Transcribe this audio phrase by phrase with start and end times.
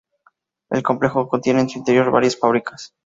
[0.71, 2.95] El complejo contiene en su interior varias fábricas.